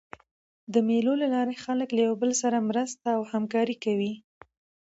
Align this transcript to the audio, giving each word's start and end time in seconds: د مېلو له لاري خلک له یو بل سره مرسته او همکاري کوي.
د 0.73 0.75
مېلو 0.87 1.13
له 1.21 1.27
لاري 1.35 1.55
خلک 1.65 1.89
له 1.93 2.01
یو 2.07 2.13
بل 2.21 2.31
سره 2.41 2.65
مرسته 2.69 3.07
او 3.17 3.21
همکاري 3.33 3.75
کوي. 3.83 4.13